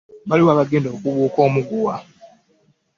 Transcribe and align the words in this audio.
Baluwa 0.29 0.51
abagenda 0.53 0.87
okubuuka 0.91 1.39
omuguwa. 1.47 1.95